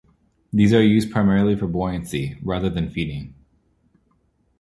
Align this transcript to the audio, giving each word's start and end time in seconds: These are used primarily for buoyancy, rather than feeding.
These 0.51 0.73
are 0.73 0.83
used 0.83 1.11
primarily 1.11 1.55
for 1.55 1.67
buoyancy, 1.67 2.35
rather 2.41 2.71
than 2.71 2.89
feeding. 2.89 3.35